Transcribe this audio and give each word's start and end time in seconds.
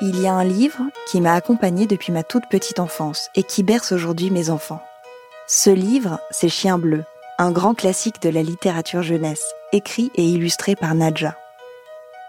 Il 0.00 0.20
y 0.20 0.28
a 0.28 0.32
un 0.32 0.44
livre 0.44 0.78
qui 1.08 1.20
m'a 1.20 1.34
accompagnée 1.34 1.86
depuis 1.86 2.12
ma 2.12 2.22
toute 2.22 2.46
petite 2.48 2.78
enfance 2.78 3.30
et 3.34 3.42
qui 3.42 3.64
berce 3.64 3.90
aujourd'hui 3.90 4.30
mes 4.30 4.48
enfants. 4.48 4.80
Ce 5.48 5.70
livre, 5.70 6.20
c'est 6.30 6.48
Chien 6.48 6.78
bleu, 6.78 7.02
un 7.36 7.50
grand 7.50 7.74
classique 7.74 8.22
de 8.22 8.28
la 8.28 8.44
littérature 8.44 9.02
jeunesse, 9.02 9.44
écrit 9.72 10.12
et 10.14 10.22
illustré 10.22 10.76
par 10.76 10.94
Nadja. 10.94 11.36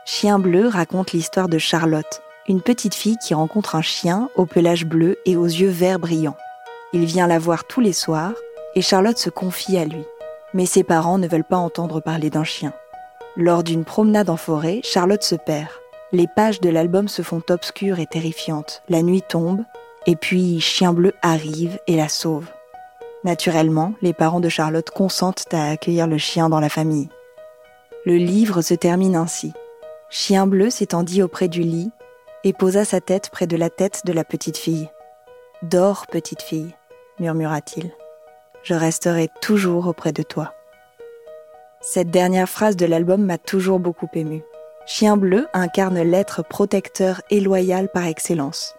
Chien 0.04 0.40
bleu 0.40 0.68
raconte 0.68 1.12
l'histoire 1.12 1.48
de 1.48 1.60
Charlotte, 1.60 2.24
une 2.48 2.62
petite 2.62 2.96
fille 2.96 3.18
qui 3.24 3.36
rencontre 3.36 3.76
un 3.76 3.84
chien 3.84 4.30
au 4.36 4.48
pelage 4.48 4.86
bleu 4.86 5.20
et 5.28 5.38
aux 5.38 5.46
yeux 5.46 5.70
verts 5.70 6.00
brillants. 6.00 6.38
Il 6.92 7.06
vient 7.06 7.28
la 7.28 7.38
voir 7.38 7.66
tous 7.66 7.82
les 7.82 7.94
soirs 7.94 8.34
et 8.74 8.82
Charlotte 8.82 9.20
se 9.20 9.30
confie 9.30 9.78
à 9.78 9.86
lui. 9.86 10.06
Mais 10.56 10.66
ses 10.66 10.84
parents 10.84 11.20
ne 11.20 11.28
veulent 11.28 11.44
pas 11.44 11.58
entendre 11.58 12.00
parler 12.00 12.32
d'un 12.32 12.44
chien. 12.44 12.74
Lors 13.36 13.64
d'une 13.64 13.86
promenade 13.86 14.32
en 14.32 14.38
forêt, 14.38 14.82
Charlotte 14.84 15.22
se 15.22 15.36
perd. 15.36 15.70
Les 16.12 16.28
pages 16.28 16.60
de 16.60 16.70
l'album 16.70 17.08
se 17.08 17.22
font 17.22 17.44
obscures 17.50 18.00
et 18.00 18.08
terrifiantes. 18.08 18.82
La 18.90 19.04
nuit 19.04 19.22
tombe, 19.22 19.64
et 20.08 20.16
puis 20.16 20.60
Chien 20.60 20.92
Bleu 20.92 21.14
arrive 21.22 21.80
et 21.86 21.96
la 21.96 22.10
sauve. 22.10 22.48
Naturellement, 23.24 23.94
les 24.02 24.14
parents 24.14 24.40
de 24.40 24.50
Charlotte 24.50 24.90
consentent 24.90 25.46
à 25.52 25.70
accueillir 25.70 26.08
le 26.08 26.18
chien 26.18 26.50
dans 26.50 26.60
la 26.60 26.70
famille. 26.70 27.10
Le 28.06 28.16
livre 28.16 28.62
se 28.64 28.74
termine 28.74 29.16
ainsi. 29.16 29.54
Chien 30.10 30.48
Bleu 30.48 30.72
s'étendit 30.72 31.22
auprès 31.22 31.48
du 31.48 31.62
lit 31.62 31.92
et 32.44 32.54
posa 32.54 32.86
sa 32.86 33.02
tête 33.02 33.30
près 33.30 33.46
de 33.46 33.58
la 33.58 33.70
tête 33.70 34.02
de 34.06 34.14
la 34.14 34.24
petite 34.24 34.58
fille. 34.58 34.90
Dors, 35.62 36.08
petite 36.08 36.42
fille, 36.42 36.74
murmura-t-il. 37.20 37.92
Je 38.64 38.74
resterai 38.74 39.30
toujours 39.42 39.86
auprès 39.86 40.14
de 40.14 40.24
toi. 40.24 40.54
Cette 41.82 42.10
dernière 42.10 42.50
phrase 42.50 42.78
de 42.78 42.86
l'album 42.86 43.24
m'a 43.24 43.38
toujours 43.38 43.80
beaucoup 43.80 44.10
émue. 44.14 44.44
Chien 44.86 45.18
bleu 45.18 45.48
incarne 45.54 46.02
l'être 46.02 46.44
protecteur 46.44 47.22
et 47.30 47.40
loyal 47.40 47.90
par 47.90 48.06
excellence. 48.06 48.76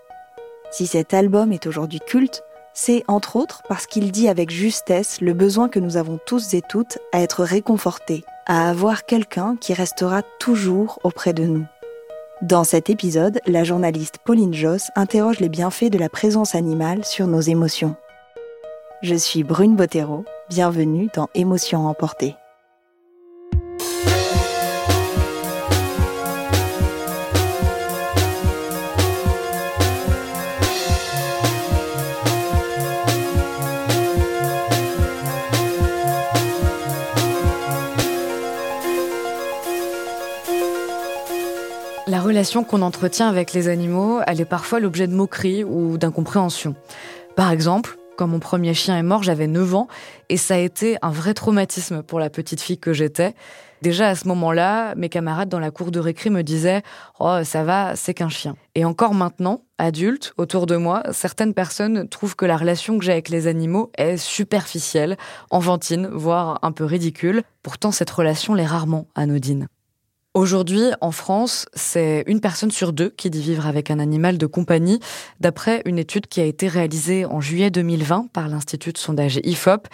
Si 0.71 0.87
cet 0.87 1.15
album 1.15 1.53
est 1.53 1.67
aujourd'hui 1.67 2.01
culte, 2.01 2.43
c'est 2.75 3.05
entre 3.09 3.37
autres 3.37 3.63
parce 3.69 3.87
qu'il 3.87 4.13
dit 4.13 4.29
avec 4.29 4.51
justesse 4.51 5.21
le 5.21 5.35
besoin 5.35 5.69
que 5.69 5.81
nous 5.81 5.97
avons 5.97 6.19
tous 6.25 6.55
et 6.55 6.63
toutes 6.63 6.99
à 7.13 7.21
être 7.21 7.43
réconfortés, 7.43 8.25
à 8.47 8.69
avoir 8.71 9.05
quelqu'un 9.05 9.57
qui 9.61 9.75
restera 9.75 10.23
toujours 10.39 10.99
auprès 11.03 11.33
de 11.33 11.45
nous. 11.45 11.67
Dans 12.43 12.65
cet 12.65 12.89
épisode, 12.89 13.41
la 13.47 13.65
journaliste 13.65 14.19
Pauline 14.25 14.55
Joss 14.55 14.91
interroge 14.97 15.41
les 15.41 15.51
bienfaits 15.51 15.91
de 15.91 15.99
la 15.99 16.09
présence 16.09 16.55
animale 16.55 17.05
sur 17.05 17.27
nos 17.27 17.41
émotions. 17.41 17.97
Je 19.03 19.15
suis 19.15 19.45
Brune 19.45 19.77
Bottero, 19.77 20.25
bienvenue 20.49 21.09
dans 21.15 21.29
Émotions 21.35 21.87
emportées. 21.87 22.37
Relation 42.41 42.65
qu'on 42.65 42.81
entretient 42.81 43.29
avec 43.29 43.53
les 43.53 43.69
animaux, 43.69 44.21
elle 44.27 44.41
est 44.41 44.47
parfois 44.47 44.81
l'objet 44.81 45.07
de 45.07 45.13
moqueries 45.13 45.63
ou 45.63 45.99
d'incompréhension. 45.99 46.75
Par 47.37 47.51
exemple, 47.51 47.99
quand 48.17 48.27
mon 48.29 48.39
premier 48.39 48.73
chien 48.73 48.97
est 48.97 49.03
mort, 49.03 49.23
j'avais 49.23 49.47
9 49.47 49.75
ans 49.75 49.89
et 50.31 50.39
ça 50.39 50.55
a 50.55 50.57
été 50.57 50.97
un 51.03 51.11
vrai 51.11 51.35
traumatisme 51.35 52.03
pour 52.03 52.19
la 52.19 52.31
petite 52.31 52.63
fille 52.63 52.79
que 52.79 52.95
j'étais. 52.95 53.35
Déjà 53.83 54.09
à 54.09 54.15
ce 54.15 54.27
moment-là, 54.29 54.95
mes 54.95 55.11
camarades 55.11 55.51
dans 55.51 55.59
la 55.59 55.71
cour 55.71 55.91
de 55.91 56.01
récré 56.01 56.31
me 56.31 56.41
disaient 56.41 56.81
"Oh, 57.19 57.41
ça 57.45 57.63
va, 57.63 57.95
c'est 57.95 58.15
qu'un 58.15 58.31
chien." 58.31 58.57
Et 58.75 58.87
encore 58.87 59.13
maintenant, 59.13 59.65
adulte, 59.77 60.33
autour 60.39 60.65
de 60.65 60.77
moi, 60.77 61.03
certaines 61.13 61.53
personnes 61.53 62.09
trouvent 62.09 62.37
que 62.37 62.47
la 62.47 62.57
relation 62.57 62.99
que 62.99 63.05
j'ai 63.05 63.13
avec 63.13 63.29
les 63.29 63.49
animaux 63.49 63.91
est 63.99 64.17
superficielle, 64.17 65.19
enfantine, 65.51 66.09
voire 66.11 66.59
un 66.63 66.73
peu 66.73 66.87
ridicule. 66.87 67.43
Pourtant, 67.63 67.93
cette 67.93 68.11
relation 68.11 68.55
l'est 68.55 68.65
rarement 68.65 69.09
anodine. 69.15 69.69
Aujourd'hui, 70.33 70.85
en 71.01 71.11
France, 71.11 71.67
c'est 71.75 72.23
une 72.29 72.41
personne 72.41 72.71
sur 72.71 72.93
deux 72.93 73.09
qui 73.09 73.31
dit 73.31 73.43
vivre 73.43 73.67
avec 73.67 73.91
un 73.91 73.99
animal 73.99 74.39
de 74.39 74.47
compagnie, 74.47 75.01
d'après 75.41 75.83
une 75.87 75.99
étude 75.99 76.29
qui 76.29 76.41
a 76.41 76.45
été 76.45 76.69
réalisée 76.69 77.25
en 77.25 77.41
juillet 77.41 77.71
2020 77.71 78.29
par 78.33 78.47
l'Institut 78.47 78.93
de 78.93 78.99
sondage 78.99 79.41
IFOP. 79.43 79.89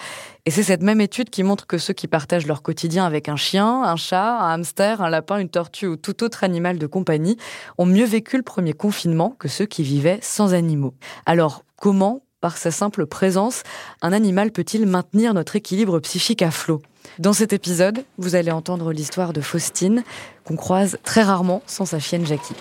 Et 0.45 0.51
c'est 0.51 0.63
cette 0.63 0.83
même 0.83 1.01
étude 1.01 1.31
qui 1.31 1.43
montre 1.43 1.67
que 1.67 1.79
ceux 1.79 1.95
qui 1.95 2.07
partagent 2.07 2.47
leur 2.47 2.61
quotidien 2.61 3.07
avec 3.07 3.31
un 3.31 3.37
chien, 3.37 3.83
un 3.83 3.97
chat, 3.97 4.39
un 4.41 4.53
hamster, 4.53 5.01
un 5.01 5.09
lapin, 5.09 5.39
une 5.39 5.49
tortue 5.49 5.87
ou 5.87 5.97
tout 5.97 6.23
autre 6.23 6.45
animal 6.45 6.77
de 6.77 6.87
compagnie 6.87 7.39
ont 7.79 7.87
mieux 7.87 8.05
vécu 8.05 8.37
le 8.37 8.43
premier 8.43 8.75
confinement 8.75 9.35
que 9.39 9.49
ceux 9.49 9.65
qui 9.65 9.83
vivaient 9.83 10.19
sans 10.21 10.53
animaux. 10.53 10.93
Alors, 11.25 11.63
comment 11.81 12.21
par 12.43 12.59
sa 12.59 12.71
simple 12.71 13.07
présence, 13.07 13.63
un 14.03 14.13
animal 14.13 14.53
peut-il 14.53 14.85
maintenir 14.85 15.33
notre 15.33 15.57
équilibre 15.57 15.99
psychique 16.01 16.43
à 16.43 16.51
flot? 16.51 16.83
Dans 17.19 17.33
cet 17.33 17.55
épisode, 17.55 18.05
vous 18.19 18.35
allez 18.35 18.51
entendre 18.51 18.93
l'histoire 18.93 19.33
de 19.33 19.41
Faustine, 19.41 20.05
qu'on 20.45 20.57
croise 20.57 20.99
très 21.03 21.23
rarement 21.23 21.63
sans 21.67 21.87
sa 21.87 21.99
chienne 21.99 22.27
Jackie. 22.27 22.55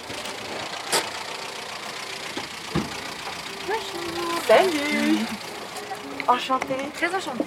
Salut 4.47 5.17
Enchantée, 6.27 6.75
très 6.93 7.13
enchantée. 7.13 7.43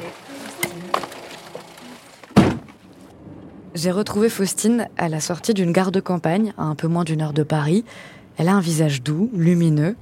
J'ai 3.75 3.91
retrouvé 3.91 4.29
Faustine 4.29 4.89
à 4.99 5.09
la 5.09 5.21
sortie 5.21 5.55
d'une 5.55 5.73
gare 5.73 5.93
de 5.93 6.01
campagne, 6.01 6.53
à 6.59 6.65
un 6.65 6.75
peu 6.75 6.89
moins 6.89 7.05
d'une 7.05 7.23
heure 7.23 7.33
de 7.33 7.43
Paris. 7.43 7.87
Elle 8.37 8.49
a 8.49 8.55
un 8.55 8.61
visage 8.61 9.03
doux, 9.03 9.31
lumineux. 9.33 9.97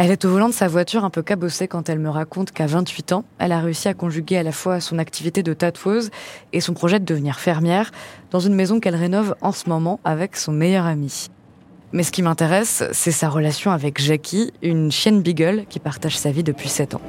Elle 0.00 0.12
est 0.12 0.24
au 0.24 0.30
volant 0.30 0.48
de 0.48 0.54
sa 0.54 0.68
voiture 0.68 1.04
un 1.04 1.10
peu 1.10 1.22
cabossée 1.22 1.66
quand 1.66 1.88
elle 1.88 1.98
me 1.98 2.08
raconte 2.08 2.52
qu'à 2.52 2.68
28 2.68 3.10
ans, 3.10 3.24
elle 3.40 3.50
a 3.50 3.58
réussi 3.58 3.88
à 3.88 3.94
conjuguer 3.94 4.36
à 4.36 4.44
la 4.44 4.52
fois 4.52 4.78
son 4.78 4.96
activité 4.96 5.42
de 5.42 5.52
tatoueuse 5.52 6.10
et 6.52 6.60
son 6.60 6.72
projet 6.72 7.00
de 7.00 7.04
devenir 7.04 7.40
fermière 7.40 7.90
dans 8.30 8.38
une 8.38 8.54
maison 8.54 8.78
qu'elle 8.78 8.94
rénove 8.94 9.34
en 9.40 9.50
ce 9.50 9.68
moment 9.68 9.98
avec 10.04 10.36
son 10.36 10.52
meilleur 10.52 10.86
ami. 10.86 11.26
Mais 11.90 12.04
ce 12.04 12.12
qui 12.12 12.22
m'intéresse, 12.22 12.84
c'est 12.92 13.10
sa 13.10 13.28
relation 13.28 13.72
avec 13.72 14.00
Jackie, 14.00 14.52
une 14.62 14.92
chienne 14.92 15.20
beagle 15.20 15.64
qui 15.68 15.80
partage 15.80 16.16
sa 16.16 16.30
vie 16.30 16.44
depuis 16.44 16.68
7 16.68 16.94
ans. 16.94 17.00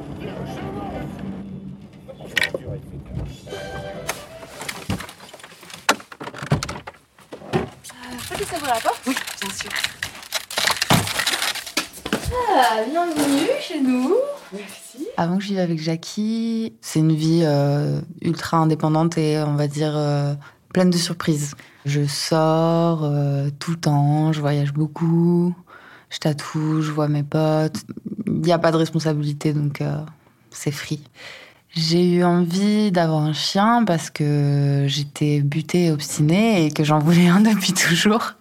ça 8.45 8.57
la 8.65 8.79
porte 8.81 9.01
Oui, 9.05 9.15
bien 9.41 9.53
sûr. 9.53 9.98
Bienvenue 12.87 13.49
chez 13.59 13.81
nous. 13.81 14.15
Merci. 14.53 15.07
Avant 15.17 15.37
que 15.37 15.43
je 15.43 15.49
vive 15.49 15.59
avec 15.59 15.79
Jackie, 15.79 16.73
c'est 16.81 16.99
une 16.99 17.13
vie 17.13 17.41
euh, 17.43 17.99
ultra 18.21 18.57
indépendante 18.57 19.17
et 19.17 19.37
on 19.39 19.55
va 19.55 19.67
dire 19.67 19.93
euh, 19.95 20.33
pleine 20.73 20.89
de 20.89 20.97
surprises. 20.97 21.55
Je 21.85 22.05
sors 22.05 23.03
euh, 23.03 23.49
tout 23.59 23.71
le 23.71 23.77
temps, 23.77 24.31
je 24.31 24.39
voyage 24.39 24.71
beaucoup, 24.71 25.53
je 26.09 26.19
tatoue, 26.19 26.81
je 26.81 26.91
vois 26.91 27.09
mes 27.09 27.23
potes. 27.23 27.83
Il 28.27 28.41
n'y 28.41 28.53
a 28.53 28.59
pas 28.59 28.71
de 28.71 28.77
responsabilité 28.77 29.51
donc 29.51 29.83
c'est 30.51 30.71
free. 30.71 31.01
J'ai 31.71 32.13
eu 32.13 32.23
envie 32.23 32.91
d'avoir 32.91 33.21
un 33.21 33.33
chien 33.33 33.83
parce 33.85 34.09
que 34.09 34.85
j'étais 34.87 35.41
butée 35.41 35.85
et 35.85 35.91
obstinée 35.91 36.65
et 36.65 36.71
que 36.71 36.83
j'en 36.85 36.99
voulais 36.99 37.27
un 37.27 37.39
depuis 37.41 37.73
toujours. 37.73 38.35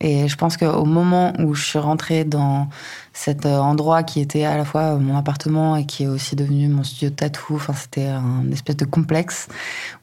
Et 0.00 0.28
je 0.28 0.36
pense 0.36 0.56
qu'au 0.56 0.84
moment 0.84 1.32
où 1.38 1.54
je 1.54 1.64
suis 1.64 1.78
rentrée 1.78 2.24
dans 2.24 2.68
cet 3.12 3.46
euh, 3.46 3.58
endroit 3.58 4.02
qui 4.02 4.20
était 4.20 4.44
à 4.44 4.56
la 4.56 4.64
fois 4.64 4.96
mon 4.96 5.16
appartement 5.16 5.76
et 5.76 5.86
qui 5.86 6.04
est 6.04 6.06
aussi 6.06 6.36
devenu 6.36 6.68
mon 6.68 6.84
studio 6.84 7.10
de 7.10 7.14
tatou, 7.14 7.54
enfin 7.54 7.72
c'était 7.72 8.06
un 8.06 8.50
espèce 8.52 8.76
de 8.76 8.84
complexe 8.84 9.48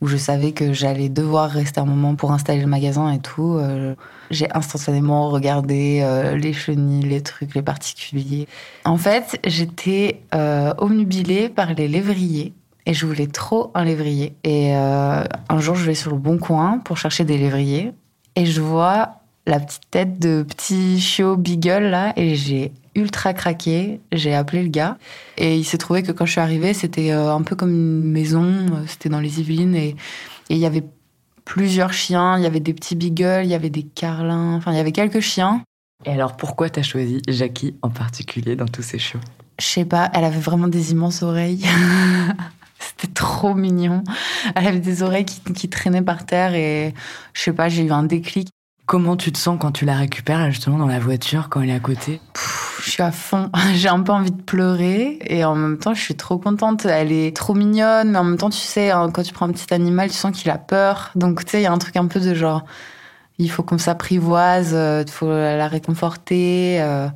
où 0.01 0.07
je 0.07 0.17
savais 0.17 0.51
que 0.51 0.73
j'allais 0.73 1.09
devoir 1.09 1.49
rester 1.49 1.79
un 1.79 1.85
moment 1.85 2.15
pour 2.15 2.31
installer 2.31 2.61
le 2.61 2.67
magasin 2.67 3.11
et 3.11 3.19
tout. 3.19 3.57
Euh, 3.57 3.95
j'ai 4.31 4.47
instantanément 4.55 5.29
regardé 5.29 6.01
euh, 6.01 6.35
les 6.35 6.53
chenilles, 6.53 7.03
les 7.03 7.21
trucs, 7.21 7.53
les 7.53 7.61
particuliers. 7.61 8.47
En 8.85 8.97
fait, 8.97 9.39
j'étais 9.45 10.21
omnubilée 10.77 11.49
par 11.49 11.73
les 11.73 11.87
lévriers 11.87 12.53
et 12.85 12.93
je 12.93 13.05
voulais 13.05 13.27
trop 13.27 13.71
un 13.75 13.85
lévrier. 13.85 14.35
Et 14.43 14.73
un 14.73 15.59
jour, 15.59 15.75
je 15.75 15.85
vais 15.85 15.93
sur 15.93 16.11
le 16.11 16.17
bon 16.17 16.37
coin 16.37 16.79
pour 16.79 16.97
chercher 16.97 17.23
des 17.23 17.37
lévriers 17.37 17.93
et 18.35 18.45
je 18.45 18.61
vois 18.61 19.22
la 19.45 19.59
petite 19.59 19.89
tête 19.91 20.19
de 20.19 20.43
petit 20.43 20.99
chiot 20.99 21.35
beagle 21.35 21.89
là 21.89 22.13
et 22.15 22.35
j'ai 22.35 22.71
ultra 22.95 23.33
craqué. 23.33 23.99
J'ai 24.11 24.33
appelé 24.33 24.63
le 24.63 24.69
gars 24.69 24.97
et 25.37 25.57
il 25.57 25.63
s'est 25.63 25.77
trouvé 25.77 26.03
que 26.03 26.11
quand 26.11 26.25
je 26.25 26.31
suis 26.31 26.41
arrivée, 26.41 26.73
c'était 26.73 27.11
euh, 27.11 27.33
un 27.33 27.41
peu 27.41 27.55
comme 27.55 27.71
une 27.71 28.03
maison. 28.03 28.43
Euh, 28.43 28.83
c'était 28.87 29.09
dans 29.09 29.19
les 29.19 29.39
Yvelines 29.39 29.75
et 29.75 29.95
il 30.49 30.57
y 30.57 30.65
avait 30.65 30.83
plusieurs 31.45 31.93
chiens. 31.93 32.37
Il 32.37 32.43
y 32.43 32.47
avait 32.47 32.59
des 32.59 32.73
petits 32.73 32.95
beagles, 32.95 33.41
il 33.43 33.49
y 33.49 33.55
avait 33.55 33.69
des 33.69 33.83
carlins. 33.83 34.55
Enfin, 34.55 34.71
il 34.71 34.77
y 34.77 34.81
avait 34.81 34.91
quelques 34.91 35.19
chiens. 35.19 35.61
Et 36.05 36.11
alors, 36.11 36.35
pourquoi 36.35 36.69
t'as 36.69 36.81
choisi 36.81 37.21
Jackie 37.27 37.75
en 37.81 37.89
particulier 37.89 38.55
dans 38.55 38.67
tous 38.67 38.81
ces 38.81 38.99
chiots? 38.99 39.21
Je 39.59 39.65
sais 39.65 39.85
pas. 39.85 40.09
Elle 40.13 40.25
avait 40.25 40.39
vraiment 40.39 40.67
des 40.67 40.91
immenses 40.91 41.23
oreilles. 41.23 41.65
C'était 42.79 43.13
trop 43.13 43.53
mignon. 43.53 44.03
Elle 44.55 44.67
avait 44.67 44.79
des 44.79 45.03
oreilles 45.03 45.25
qui, 45.25 45.39
qui 45.53 45.69
traînaient 45.69 46.01
par 46.01 46.25
terre 46.25 46.53
et 46.53 46.93
je 47.33 47.41
sais 47.41 47.53
pas, 47.53 47.69
j'ai 47.69 47.85
eu 47.85 47.91
un 47.91 48.03
déclic. 48.03 48.49
Comment 48.85 49.15
tu 49.15 49.31
te 49.31 49.37
sens 49.37 49.57
quand 49.59 49.71
tu 49.71 49.85
la 49.85 49.95
récupères 49.95 50.51
justement 50.51 50.77
dans 50.77 50.87
la 50.87 50.99
voiture 50.99 51.47
quand 51.49 51.61
elle 51.61 51.69
est 51.69 51.75
à 51.75 51.79
côté? 51.79 52.19
Je 52.83 52.91
suis 52.91 53.01
à 53.01 53.11
fond. 53.11 53.49
J'ai 53.75 53.87
un 53.87 54.01
peu 54.01 54.11
envie 54.11 54.31
de 54.31 54.41
pleurer 54.41 55.19
et 55.25 55.45
en 55.45 55.55
même 55.55 55.77
temps 55.77 55.93
je 55.93 56.01
suis 56.01 56.15
trop 56.15 56.37
contente. 56.37 56.85
Elle 56.85 57.13
est 57.13 57.35
trop 57.35 57.53
mignonne, 57.53 58.11
mais 58.11 58.17
en 58.17 58.25
même 58.25 58.37
temps 58.37 58.49
tu 58.49 58.57
sais 58.57 58.91
hein, 58.91 59.09
quand 59.13 59.23
tu 59.23 59.31
prends 59.33 59.47
un 59.47 59.53
petit 59.53 59.73
animal, 59.73 60.09
tu 60.09 60.15
sens 60.15 60.37
qu'il 60.37 60.51
a 60.51 60.57
peur. 60.57 61.11
Donc 61.15 61.45
tu 61.45 61.51
sais 61.51 61.59
il 61.61 61.63
y 61.63 61.67
a 61.67 61.71
un 61.71 61.77
truc 61.77 61.95
un 61.95 62.07
peu 62.07 62.19
de 62.19 62.33
genre 62.33 62.65
il 63.39 63.49
faut 63.49 63.63
qu'on 63.63 63.77
s'apprivoise, 63.77 64.73
euh, 64.73 65.03
il 65.07 65.11
faut 65.11 65.29
la 65.29 65.67
réconforter. 65.69 66.81
Euh, 66.81 67.07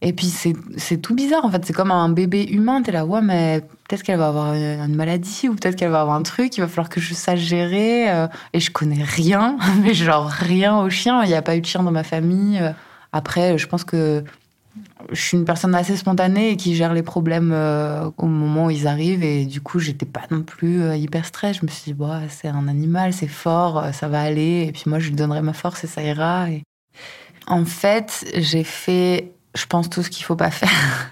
et 0.00 0.12
puis 0.12 0.26
c'est 0.26 0.96
tout 0.96 1.14
bizarre 1.14 1.44
en 1.44 1.50
fait, 1.50 1.64
c'est 1.64 1.72
comme 1.72 1.92
un 1.92 2.08
bébé 2.08 2.42
humain, 2.42 2.82
t'es 2.82 2.90
là, 2.90 3.06
ouais 3.06 3.22
mais 3.22 3.62
peut-être 3.92 4.04
qu'elle 4.04 4.18
va 4.18 4.28
avoir 4.28 4.54
une 4.54 4.94
maladie 4.94 5.50
ou 5.50 5.54
peut-être 5.54 5.76
qu'elle 5.76 5.90
va 5.90 6.00
avoir 6.00 6.16
un 6.16 6.22
truc, 6.22 6.56
il 6.56 6.62
va 6.62 6.68
falloir 6.68 6.88
que 6.88 6.98
je 6.98 7.12
sache 7.12 7.40
gérer. 7.40 8.10
Euh, 8.10 8.26
et 8.54 8.60
je 8.60 8.70
connais 8.70 9.02
rien, 9.02 9.58
mais 9.82 9.92
genre 9.92 10.28
rien 10.28 10.78
au 10.78 10.88
chien, 10.88 11.22
il 11.24 11.28
n'y 11.28 11.34
a 11.34 11.42
pas 11.42 11.56
eu 11.56 11.60
de 11.60 11.66
chien 11.66 11.82
dans 11.82 11.90
ma 11.90 12.02
famille. 12.02 12.58
Euh. 12.58 12.72
Après, 13.12 13.58
je 13.58 13.66
pense 13.66 13.84
que 13.84 14.24
je 15.10 15.20
suis 15.20 15.36
une 15.36 15.44
personne 15.44 15.74
assez 15.74 15.94
spontanée 15.98 16.52
et 16.52 16.56
qui 16.56 16.74
gère 16.74 16.94
les 16.94 17.02
problèmes 17.02 17.52
euh, 17.52 18.08
au 18.16 18.24
moment 18.24 18.66
où 18.66 18.70
ils 18.70 18.86
arrivent 18.86 19.22
et 19.22 19.44
du 19.44 19.60
coup 19.60 19.78
j'étais 19.78 20.06
pas 20.06 20.22
non 20.30 20.40
plus 20.40 20.96
hyper 20.96 21.26
stress 21.26 21.58
je 21.58 21.66
me 21.66 21.70
suis 21.70 21.92
dit 21.92 21.92
bah, 21.92 22.20
c'est 22.30 22.48
un 22.48 22.66
animal 22.68 23.12
c'est 23.12 23.26
fort 23.26 23.84
ça 23.92 24.08
va 24.08 24.22
aller 24.22 24.64
et 24.66 24.72
puis 24.72 24.84
moi 24.86 24.98
je 24.98 25.10
lui 25.10 25.14
donnerai 25.14 25.42
ma 25.42 25.52
force 25.52 25.84
et 25.84 25.86
ça 25.86 26.02
ira 26.02 26.46
en 27.48 27.66
fait 27.66 28.24
j'ai 28.38 28.64
fait 28.64 29.32
je 29.54 29.66
pense, 29.66 29.90
tout 29.90 30.02
ce 30.02 30.10
qu'il 30.10 30.24
faut 30.24 30.36
pas 30.36 30.50
faire. 30.50 31.10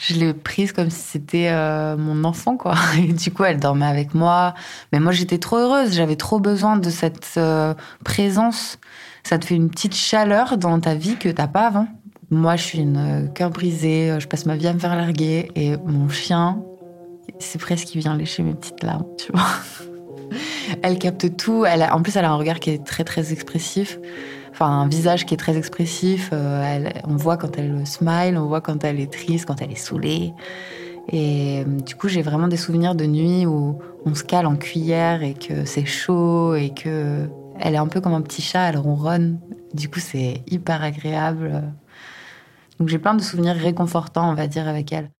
je 0.00 0.14
l'ai 0.14 0.32
prise 0.32 0.72
comme 0.72 0.88
si 0.88 1.02
c'était 1.02 1.48
euh, 1.50 1.94
mon 1.96 2.24
enfant, 2.24 2.56
quoi. 2.56 2.74
Et 2.98 3.12
du 3.12 3.30
coup, 3.30 3.44
elle 3.44 3.60
dormait 3.60 3.86
avec 3.86 4.14
moi. 4.14 4.54
Mais 4.92 4.98
moi, 4.98 5.12
j'étais 5.12 5.36
trop 5.36 5.58
heureuse. 5.58 5.92
J'avais 5.92 6.16
trop 6.16 6.40
besoin 6.40 6.78
de 6.78 6.88
cette 6.88 7.34
euh, 7.36 7.74
présence. 8.02 8.78
Ça 9.24 9.38
te 9.38 9.44
fait 9.44 9.54
une 9.54 9.68
petite 9.68 9.94
chaleur 9.94 10.56
dans 10.56 10.80
ta 10.80 10.94
vie 10.94 11.16
que 11.16 11.28
t'as 11.28 11.48
pas 11.48 11.66
avant. 11.66 11.86
Moi, 12.30 12.56
je 12.56 12.62
suis 12.62 12.78
une 12.78 12.96
euh, 12.96 13.26
cœur 13.26 13.50
brisé. 13.50 14.18
Je 14.18 14.26
passe 14.26 14.46
ma 14.46 14.56
vie 14.56 14.68
à 14.68 14.72
me 14.72 14.78
faire 14.78 14.96
larguer. 14.96 15.50
Et 15.54 15.76
mon 15.84 16.08
chien, 16.08 16.62
c'est 17.38 17.60
presque 17.60 17.88
qu'il 17.88 18.00
vient 18.00 18.16
lécher 18.16 18.42
mes 18.42 18.54
petites 18.54 18.82
larmes, 18.82 19.04
tu 19.18 19.30
vois. 19.32 19.50
elle 20.82 20.98
capte 20.98 21.36
tout. 21.36 21.66
Elle 21.66 21.82
en 21.82 22.00
plus, 22.00 22.16
elle 22.16 22.24
a 22.24 22.30
un 22.30 22.36
regard 22.36 22.58
qui 22.58 22.70
est 22.70 22.82
très, 22.82 23.04
très 23.04 23.34
expressif 23.34 23.98
un 24.66 24.88
visage 24.88 25.26
qui 25.26 25.34
est 25.34 25.36
très 25.36 25.56
expressif. 25.56 26.30
Euh, 26.32 26.88
on 27.04 27.16
voit 27.16 27.36
quand 27.36 27.58
elle 27.58 27.86
smile, 27.86 28.36
on 28.36 28.46
voit 28.46 28.60
quand 28.60 28.84
elle 28.84 29.00
est 29.00 29.12
triste, 29.12 29.46
quand 29.46 29.60
elle 29.62 29.72
est 29.72 29.76
saoulée. 29.76 30.32
Et 31.08 31.60
euh, 31.60 31.64
du 31.64 31.94
coup, 31.96 32.08
j'ai 32.08 32.22
vraiment 32.22 32.48
des 32.48 32.56
souvenirs 32.56 32.94
de 32.94 33.06
nuit 33.06 33.46
où 33.46 33.78
on 34.04 34.14
se 34.14 34.24
cale 34.24 34.46
en 34.46 34.56
cuillère 34.56 35.22
et 35.22 35.34
que 35.34 35.64
c'est 35.64 35.86
chaud 35.86 36.54
et 36.54 36.70
que 36.70 37.28
elle 37.58 37.74
est 37.74 37.78
un 37.78 37.88
peu 37.88 38.00
comme 38.00 38.14
un 38.14 38.22
petit 38.22 38.42
chat, 38.42 38.68
elle 38.68 38.78
ronronne. 38.78 39.38
Du 39.74 39.88
coup, 39.88 40.00
c'est 40.00 40.42
hyper 40.46 40.82
agréable. 40.82 41.62
Donc 42.78 42.88
j'ai 42.88 42.98
plein 42.98 43.14
de 43.14 43.22
souvenirs 43.22 43.56
réconfortants, 43.56 44.30
on 44.30 44.34
va 44.34 44.46
dire, 44.46 44.66
avec 44.66 44.92
elle. 44.92 45.10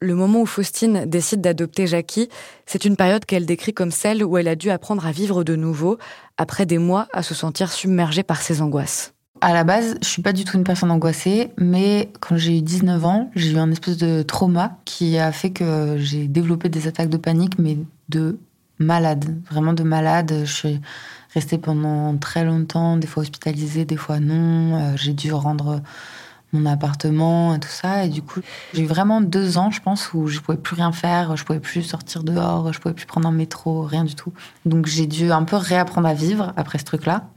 Le 0.00 0.14
moment 0.14 0.42
où 0.42 0.46
Faustine 0.46 1.06
décide 1.06 1.40
d'adopter 1.40 1.86
Jackie, 1.86 2.28
c'est 2.66 2.84
une 2.84 2.96
période 2.96 3.24
qu'elle 3.24 3.46
décrit 3.46 3.72
comme 3.72 3.90
celle 3.90 4.22
où 4.22 4.36
elle 4.36 4.46
a 4.46 4.54
dû 4.54 4.68
apprendre 4.68 5.06
à 5.06 5.10
vivre 5.10 5.42
de 5.42 5.56
nouveau, 5.56 5.96
après 6.36 6.66
des 6.66 6.76
mois 6.76 7.08
à 7.14 7.22
se 7.22 7.34
sentir 7.34 7.72
submergée 7.72 8.22
par 8.22 8.42
ses 8.42 8.60
angoisses. 8.60 9.14
À 9.40 9.54
la 9.54 9.64
base, 9.64 9.96
je 10.02 10.06
suis 10.06 10.20
pas 10.20 10.34
du 10.34 10.44
tout 10.44 10.58
une 10.58 10.64
personne 10.64 10.90
angoissée, 10.90 11.50
mais 11.56 12.10
quand 12.20 12.36
j'ai 12.36 12.58
eu 12.58 12.60
19 12.60 13.04
ans, 13.06 13.30
j'ai 13.34 13.52
eu 13.52 13.58
un 13.58 13.70
espèce 13.70 13.96
de 13.96 14.20
trauma 14.20 14.76
qui 14.84 15.16
a 15.16 15.32
fait 15.32 15.50
que 15.50 15.96
j'ai 15.98 16.28
développé 16.28 16.68
des 16.68 16.88
attaques 16.88 17.08
de 17.08 17.16
panique, 17.16 17.58
mais 17.58 17.78
de 18.10 18.38
malade, 18.78 19.34
vraiment 19.50 19.72
de 19.72 19.82
malade. 19.82 20.42
Je 20.44 20.52
suis 20.52 20.80
restée 21.32 21.56
pendant 21.56 22.14
très 22.18 22.44
longtemps, 22.44 22.98
des 22.98 23.06
fois 23.06 23.22
hospitalisée, 23.22 23.86
des 23.86 23.96
fois 23.96 24.20
non. 24.20 24.76
Euh, 24.76 24.92
j'ai 24.96 25.14
dû 25.14 25.32
rendre 25.32 25.80
mon 26.56 26.66
appartement 26.66 27.54
et 27.54 27.60
tout 27.60 27.68
ça. 27.68 28.04
Et 28.04 28.08
du 28.08 28.22
coup, 28.22 28.40
j'ai 28.74 28.84
vraiment 28.84 29.20
deux 29.20 29.58
ans, 29.58 29.70
je 29.70 29.80
pense, 29.80 30.12
où 30.12 30.26
je 30.26 30.40
pouvais 30.40 30.58
plus 30.58 30.74
rien 30.74 30.92
faire, 30.92 31.36
je 31.36 31.44
pouvais 31.44 31.60
plus 31.60 31.82
sortir 31.82 32.24
dehors, 32.24 32.72
je 32.72 32.80
pouvais 32.80 32.94
plus 32.94 33.06
prendre 33.06 33.28
un 33.28 33.32
métro, 33.32 33.82
rien 33.82 34.04
du 34.04 34.14
tout. 34.14 34.32
Donc 34.64 34.86
j'ai 34.86 35.06
dû 35.06 35.32
un 35.32 35.44
peu 35.44 35.56
réapprendre 35.56 36.08
à 36.08 36.14
vivre 36.14 36.52
après 36.56 36.78
ce 36.78 36.84
truc-là. 36.84 37.28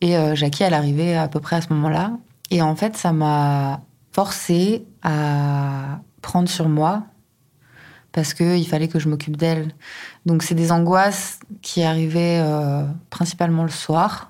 Et 0.00 0.16
euh, 0.16 0.34
Jackie, 0.34 0.62
elle 0.62 0.74
arrivait 0.74 1.16
à 1.16 1.28
peu 1.28 1.40
près 1.40 1.56
à 1.56 1.60
ce 1.60 1.72
moment-là. 1.72 2.12
Et 2.50 2.62
en 2.62 2.74
fait, 2.74 2.96
ça 2.96 3.12
m'a 3.12 3.80
forcé 4.12 4.86
à 5.02 6.00
prendre 6.22 6.48
sur 6.48 6.68
moi 6.68 7.04
parce 8.12 8.34
qu'il 8.34 8.66
fallait 8.66 8.88
que 8.88 8.98
je 8.98 9.08
m'occupe 9.08 9.36
d'elle. 9.36 9.74
Donc 10.26 10.42
c'est 10.42 10.54
des 10.54 10.72
angoisses 10.72 11.38
qui 11.62 11.82
arrivaient 11.82 12.40
euh, 12.42 12.84
principalement 13.08 13.62
le 13.62 13.70
soir 13.70 14.29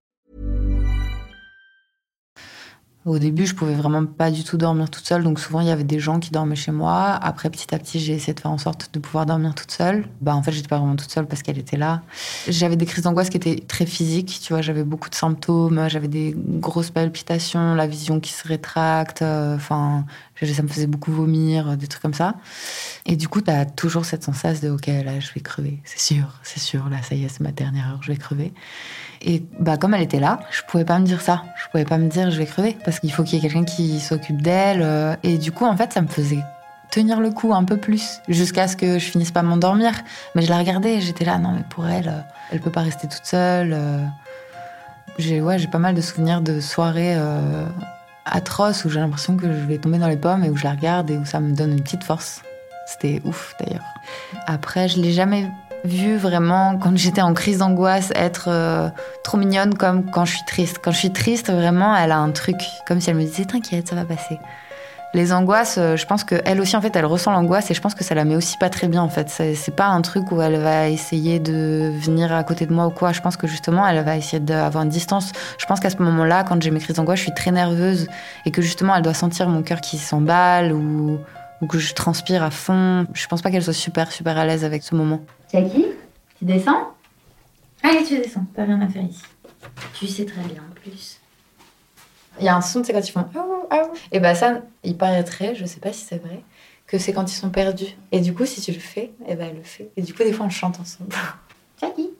Au 3.03 3.17
début, 3.17 3.47
je 3.47 3.55
pouvais 3.55 3.73
vraiment 3.73 4.05
pas 4.05 4.29
du 4.29 4.43
tout 4.43 4.57
dormir 4.57 4.87
toute 4.91 5.07
seule, 5.07 5.23
donc 5.23 5.39
souvent 5.39 5.59
il 5.61 5.65
y 5.67 5.71
avait 5.71 5.83
des 5.83 5.99
gens 5.99 6.19
qui 6.19 6.29
dormaient 6.29 6.55
chez 6.55 6.71
moi. 6.71 7.07
Après, 7.13 7.49
petit 7.49 7.73
à 7.73 7.79
petit, 7.79 7.99
j'ai 7.99 8.13
essayé 8.13 8.35
de 8.35 8.39
faire 8.39 8.51
en 8.51 8.59
sorte 8.59 8.91
de 8.93 8.99
pouvoir 8.99 9.25
dormir 9.25 9.55
toute 9.55 9.71
seule. 9.71 10.07
Bah, 10.21 10.35
en 10.35 10.43
fait, 10.43 10.51
j'étais 10.51 10.67
pas 10.67 10.77
vraiment 10.77 10.95
toute 10.95 11.09
seule 11.09 11.25
parce 11.25 11.41
qu'elle 11.41 11.57
était 11.57 11.77
là. 11.77 12.03
J'avais 12.47 12.75
des 12.75 12.85
crises 12.85 13.03
d'angoisse 13.03 13.31
qui 13.31 13.37
étaient 13.37 13.63
très 13.67 13.87
physiques, 13.87 14.39
tu 14.43 14.53
vois. 14.53 14.61
J'avais 14.61 14.83
beaucoup 14.83 15.09
de 15.09 15.15
symptômes, 15.15 15.89
j'avais 15.89 16.07
des 16.09 16.35
grosses 16.37 16.91
palpitations, 16.91 17.73
la 17.73 17.87
vision 17.87 18.19
qui 18.19 18.31
se 18.33 18.47
rétracte. 18.47 19.23
euh, 19.23 19.55
Enfin, 19.55 20.05
ça 20.39 20.61
me 20.61 20.67
faisait 20.67 20.87
beaucoup 20.87 21.11
vomir, 21.11 21.77
des 21.77 21.87
trucs 21.87 22.03
comme 22.03 22.13
ça. 22.13 22.35
Et 23.07 23.15
du 23.15 23.27
coup, 23.27 23.41
tu 23.41 23.49
as 23.49 23.65
toujours 23.65 24.05
cette 24.05 24.23
sensation 24.23 24.67
de 24.67 24.73
OK, 24.73 24.85
là, 24.87 25.19
je 25.19 25.31
vais 25.33 25.41
crever. 25.41 25.79
C'est 25.85 25.99
sûr, 25.99 26.39
c'est 26.43 26.59
sûr. 26.59 26.87
Là, 26.89 26.97
ça 27.01 27.15
y 27.15 27.23
est, 27.23 27.29
c'est 27.29 27.41
ma 27.41 27.51
dernière 27.51 27.89
heure, 27.89 28.03
je 28.03 28.11
vais 28.11 28.17
crever. 28.17 28.53
Et 29.23 29.43
bah, 29.59 29.77
comme 29.77 29.93
elle 29.93 30.01
était 30.01 30.19
là, 30.19 30.39
je 30.51 30.61
pouvais 30.67 30.85
pas 30.85 30.97
me 30.99 31.05
dire 31.05 31.21
ça. 31.21 31.43
Pouvais 31.71 31.85
pas 31.85 31.97
me 31.97 32.09
dire 32.09 32.29
je 32.31 32.37
vais 32.37 32.45
crever 32.45 32.77
parce 32.83 32.99
qu'il 32.99 33.11
faut 33.13 33.23
qu'il 33.23 33.35
y 33.35 33.37
ait 33.37 33.49
quelqu'un 33.49 33.63
qui 33.63 33.99
s'occupe 34.01 34.41
d'elle. 34.41 34.81
euh, 34.81 35.15
Et 35.23 35.37
du 35.37 35.51
coup, 35.53 35.65
en 35.65 35.77
fait, 35.77 35.93
ça 35.93 36.01
me 36.01 36.07
faisait 36.07 36.43
tenir 36.91 37.21
le 37.21 37.31
coup 37.31 37.53
un 37.53 37.63
peu 37.63 37.77
plus 37.77 38.19
jusqu'à 38.27 38.67
ce 38.67 38.75
que 38.75 38.99
je 38.99 39.05
finisse 39.05 39.31
par 39.31 39.43
m'endormir. 39.43 39.93
Mais 40.35 40.41
je 40.41 40.49
la 40.49 40.57
regardais 40.57 40.99
j'étais 40.99 41.23
là, 41.23 41.37
non, 41.37 41.51
mais 41.53 41.63
pour 41.69 41.87
elle, 41.87 42.09
euh, 42.09 42.19
elle 42.51 42.59
peut 42.59 42.71
pas 42.71 42.81
rester 42.81 43.07
toute 43.07 43.25
seule. 43.25 43.71
euh. 43.73 44.03
J'ai 45.17 45.39
ouais, 45.41 45.57
pas 45.67 45.77
mal 45.79 45.95
de 45.95 46.01
souvenirs 46.01 46.41
de 46.41 46.59
soirées 46.59 47.17
atroces 48.25 48.85
où 48.85 48.89
j'ai 48.89 48.99
l'impression 48.99 49.35
que 49.35 49.45
je 49.47 49.65
vais 49.65 49.77
tomber 49.77 49.97
dans 49.97 50.07
les 50.07 50.15
pommes 50.17 50.43
et 50.43 50.49
où 50.49 50.55
je 50.55 50.63
la 50.63 50.71
regarde 50.71 51.09
et 51.11 51.17
où 51.17 51.25
ça 51.25 51.39
me 51.39 51.53
donne 51.53 51.71
une 51.73 51.81
petite 51.81 52.03
force. 52.03 52.41
C'était 52.87 53.21
ouf 53.25 53.53
d'ailleurs. 53.59 53.83
Après, 54.47 54.87
je 54.87 54.99
l'ai 54.99 55.11
jamais 55.11 55.49
vue 55.83 56.17
vraiment 56.17 56.77
quand 56.77 56.97
j'étais 56.97 57.21
en 57.21 57.33
crise 57.33 57.59
d'angoisse 57.59 58.11
être 58.15 58.45
euh, 58.47 58.89
trop 59.23 59.37
mignonne 59.37 59.73
comme 59.75 60.09
quand 60.09 60.25
je 60.25 60.35
suis 60.35 60.45
triste. 60.45 60.79
Quand 60.83 60.91
je 60.91 60.97
suis 60.97 61.13
triste, 61.13 61.51
vraiment, 61.51 61.95
elle 61.95 62.11
a 62.11 62.19
un 62.19 62.31
truc 62.31 62.57
comme 62.87 62.99
si 63.01 63.09
elle 63.09 63.15
me 63.15 63.23
disait 63.23 63.45
t'inquiète, 63.45 63.89
ça 63.89 63.95
va 63.95 64.05
passer. 64.05 64.39
Les 65.13 65.33
angoisses, 65.33 65.77
euh, 65.77 65.97
je 65.97 66.05
pense 66.05 66.23
qu'elle 66.23 66.61
aussi, 66.61 66.77
en 66.77 66.81
fait, 66.81 66.95
elle 66.95 67.05
ressent 67.05 67.33
l'angoisse 67.33 67.69
et 67.69 67.73
je 67.73 67.81
pense 67.81 67.95
que 67.95 68.03
ça 68.03 68.15
la 68.15 68.23
met 68.23 68.37
aussi 68.37 68.57
pas 68.57 68.69
très 68.69 68.87
bien, 68.87 69.01
en 69.01 69.09
fait. 69.09 69.29
C'est 69.29 69.75
pas 69.75 69.87
un 69.87 70.01
truc 70.01 70.31
où 70.31 70.41
elle 70.41 70.57
va 70.57 70.87
essayer 70.87 71.39
de 71.39 71.91
venir 71.99 72.33
à 72.33 72.45
côté 72.45 72.65
de 72.65 72.73
moi 72.73 72.87
ou 72.87 72.91
quoi. 72.91 73.11
Je 73.11 73.19
pense 73.19 73.35
que 73.35 73.45
justement, 73.45 73.85
elle 73.85 74.01
va 74.05 74.15
essayer 74.15 74.39
d'avoir 74.39 74.85
une 74.85 74.89
distance. 74.89 75.33
Je 75.57 75.65
pense 75.65 75.81
qu'à 75.81 75.89
ce 75.89 75.97
moment-là, 75.97 76.45
quand 76.45 76.61
j'ai 76.63 76.71
mes 76.71 76.79
crises 76.79 76.95
d'angoisse, 76.95 77.19
je 77.19 77.23
suis 77.23 77.33
très 77.33 77.51
nerveuse 77.51 78.07
et 78.45 78.51
que 78.51 78.61
justement, 78.61 78.95
elle 78.95 79.01
doit 79.01 79.13
sentir 79.13 79.49
mon 79.49 79.63
cœur 79.63 79.81
qui 79.81 79.97
s'emballe 79.97 80.71
ou, 80.71 81.19
ou 81.61 81.67
que 81.67 81.77
je 81.77 81.93
transpire 81.93 82.41
à 82.41 82.49
fond. 82.49 83.05
Je 83.13 83.27
pense 83.27 83.41
pas 83.41 83.51
qu'elle 83.51 83.63
soit 83.63 83.73
super, 83.73 84.13
super 84.13 84.37
à 84.37 84.45
l'aise 84.45 84.63
avec 84.63 84.81
ce 84.81 84.95
moment. 84.95 85.19
Jackie, 85.51 85.85
tu 86.37 86.45
descends 86.45 86.95
Allez, 87.83 88.03
tu 88.05 88.17
descends, 88.17 88.45
t'as 88.55 88.63
rien 88.63 88.79
à 88.81 88.87
faire 88.87 89.03
ici. 89.03 89.23
Tu 89.93 90.07
sais 90.07 90.25
très 90.25 90.41
bien 90.43 90.61
en 90.61 90.73
plus. 90.73 91.19
Il 92.39 92.45
y 92.45 92.49
a 92.49 92.55
un 92.55 92.61
son, 92.61 92.83
c'est 92.83 92.93
quand 92.93 93.05
ils 93.05 93.11
font. 93.11 93.27
Et 94.11 94.19
bah 94.19 94.33
ça, 94.33 94.61
il 94.83 94.97
paraîtrait, 94.97 95.55
je 95.55 95.65
sais 95.65 95.79
pas 95.79 95.91
si 95.91 96.05
c'est 96.05 96.17
vrai, 96.17 96.43
que 96.87 96.97
c'est 96.97 97.11
quand 97.11 97.29
ils 97.29 97.35
sont 97.35 97.49
perdus. 97.49 97.97
Et 98.11 98.21
du 98.21 98.33
coup, 98.33 98.45
si 98.45 98.61
tu 98.61 98.71
le 98.71 98.79
fais, 98.79 99.11
et 99.27 99.35
bah 99.35 99.45
elle 99.49 99.57
le 99.57 99.63
fait. 99.63 99.89
Et 99.97 100.01
du 100.01 100.13
coup, 100.13 100.23
des 100.23 100.31
fois, 100.31 100.45
on 100.45 100.49
chante 100.49 100.79
ensemble. 100.79 101.13
Jackie 101.81 102.11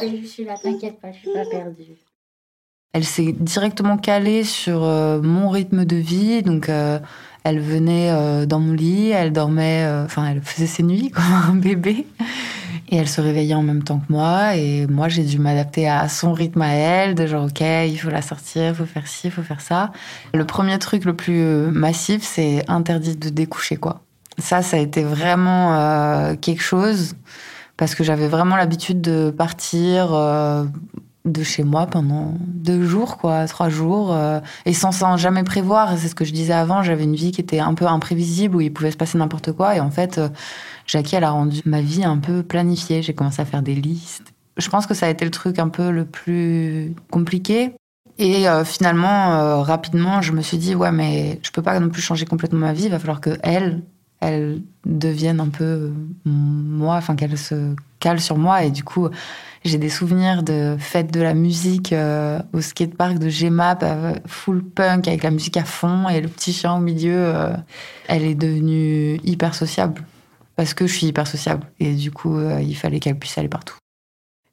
Je 0.00 0.28
t'inquiète 0.62 1.00
pas, 1.00 1.12
je 1.12 1.18
suis 1.18 1.32
pas 1.32 1.44
perdue. 1.50 1.96
Elle 2.92 3.04
s'est 3.04 3.32
directement 3.38 3.96
calée 3.96 4.42
sur 4.42 4.82
euh, 4.82 5.22
mon 5.22 5.48
rythme 5.48 5.84
de 5.84 5.94
vie, 5.94 6.42
donc 6.42 6.68
euh, 6.68 6.98
elle 7.44 7.60
venait 7.60 8.10
euh, 8.10 8.46
dans 8.46 8.58
mon 8.58 8.72
lit, 8.72 9.10
elle 9.10 9.32
dormait, 9.32 9.88
enfin 10.04 10.26
elle 10.26 10.40
faisait 10.42 10.66
ses 10.66 10.82
nuits 10.82 11.10
comme 11.10 11.24
un 11.50 11.54
bébé, 11.54 12.04
et 12.88 12.96
elle 12.96 13.06
se 13.06 13.20
réveillait 13.20 13.54
en 13.54 13.62
même 13.62 13.84
temps 13.84 14.00
que 14.00 14.12
moi, 14.12 14.56
et 14.56 14.88
moi 14.88 15.08
j'ai 15.08 15.22
dû 15.22 15.38
m'adapter 15.38 15.88
à 15.88 16.08
son 16.08 16.32
rythme 16.32 16.62
à 16.62 16.72
elle, 16.72 17.14
de 17.14 17.28
genre 17.28 17.44
ok, 17.44 17.60
il 17.60 17.96
faut 17.96 18.10
la 18.10 18.22
sortir, 18.22 18.70
il 18.70 18.74
faut 18.74 18.86
faire 18.86 19.06
ci, 19.06 19.28
il 19.28 19.30
faut 19.30 19.42
faire 19.42 19.60
ça. 19.60 19.92
Le 20.34 20.44
premier 20.44 20.76
truc 20.80 21.04
le 21.04 21.14
plus 21.14 21.44
massif, 21.70 22.24
c'est 22.24 22.68
interdit 22.68 23.14
de 23.14 23.28
découcher 23.28 23.76
quoi. 23.76 24.00
Ça, 24.38 24.62
ça 24.62 24.78
a 24.78 24.80
été 24.80 25.04
vraiment 25.04 26.34
quelque 26.40 26.62
chose 26.62 27.14
parce 27.80 27.94
que 27.94 28.04
j'avais 28.04 28.28
vraiment 28.28 28.56
l'habitude 28.56 29.00
de 29.00 29.30
partir 29.30 30.12
euh, 30.12 30.66
de 31.24 31.42
chez 31.42 31.64
moi 31.64 31.86
pendant 31.86 32.34
deux 32.38 32.84
jours, 32.84 33.16
quoi, 33.16 33.46
trois 33.46 33.70
jours, 33.70 34.12
euh, 34.12 34.38
et 34.66 34.74
sans, 34.74 35.16
jamais 35.16 35.44
prévoir. 35.44 35.96
C'est 35.96 36.08
ce 36.08 36.14
que 36.14 36.26
je 36.26 36.32
disais 36.34 36.52
avant. 36.52 36.82
J'avais 36.82 37.04
une 37.04 37.14
vie 37.14 37.32
qui 37.32 37.40
était 37.40 37.58
un 37.58 37.72
peu 37.72 37.86
imprévisible 37.86 38.54
où 38.54 38.60
il 38.60 38.70
pouvait 38.70 38.90
se 38.90 38.98
passer 38.98 39.16
n'importe 39.16 39.52
quoi. 39.52 39.76
Et 39.76 39.80
en 39.80 39.90
fait, 39.90 40.18
euh, 40.18 40.28
Jackie, 40.86 41.16
elle 41.16 41.24
a 41.24 41.30
rendu 41.30 41.62
ma 41.64 41.80
vie 41.80 42.04
un 42.04 42.18
peu 42.18 42.42
planifiée. 42.42 43.00
J'ai 43.00 43.14
commencé 43.14 43.40
à 43.40 43.46
faire 43.46 43.62
des 43.62 43.74
listes. 43.74 44.34
Je 44.58 44.68
pense 44.68 44.86
que 44.86 44.92
ça 44.92 45.06
a 45.06 45.08
été 45.08 45.24
le 45.24 45.30
truc 45.30 45.58
un 45.58 45.70
peu 45.70 45.90
le 45.90 46.04
plus 46.04 46.94
compliqué. 47.10 47.72
Et 48.18 48.44
finalement, 48.66 49.62
rapidement, 49.62 50.20
je 50.20 50.32
me 50.32 50.42
suis 50.42 50.58
dit, 50.58 50.74
ouais, 50.74 50.92
mais 50.92 51.40
je 51.42 51.50
peux 51.50 51.62
pas 51.62 51.80
non 51.80 51.88
plus 51.88 52.02
changer 52.02 52.26
complètement 52.26 52.58
ma 52.58 52.74
vie. 52.74 52.84
Il 52.84 52.90
va 52.90 52.98
falloir 52.98 53.22
que 53.22 53.38
elle, 53.42 53.80
elle 54.20 54.62
devienne 54.84 55.40
un 55.40 55.48
peu 55.48 55.64
euh, 55.64 55.92
moi, 56.24 56.96
enfin 56.96 57.16
qu'elle 57.16 57.36
se 57.38 57.74
cale 58.00 58.20
sur 58.20 58.36
moi. 58.36 58.64
Et 58.64 58.70
du 58.70 58.84
coup, 58.84 59.08
j'ai 59.64 59.78
des 59.78 59.88
souvenirs 59.88 60.42
de 60.42 60.76
fêtes 60.78 61.12
de 61.12 61.20
la 61.20 61.34
musique 61.34 61.92
euh, 61.92 62.40
au 62.52 62.60
skatepark 62.60 63.18
de 63.18 63.28
Gemap, 63.28 63.82
euh, 63.82 64.14
full 64.26 64.62
punk 64.62 65.08
avec 65.08 65.22
la 65.22 65.30
musique 65.30 65.56
à 65.56 65.64
fond 65.64 66.08
et 66.08 66.20
le 66.20 66.28
petit 66.28 66.52
chien 66.52 66.74
au 66.74 66.80
milieu. 66.80 67.16
euh, 67.16 67.52
elle 68.08 68.24
est 68.24 68.34
devenue 68.34 69.20
hyper 69.24 69.54
sociable 69.54 70.02
parce 70.56 70.74
que 70.74 70.86
je 70.86 70.94
suis 70.94 71.06
hyper 71.06 71.26
sociable. 71.26 71.66
Et 71.78 71.94
du 71.94 72.10
coup, 72.10 72.38
il 72.60 72.74
fallait 72.74 73.00
qu'elle 73.00 73.18
puisse 73.18 73.38
aller 73.38 73.48
partout. 73.48 73.76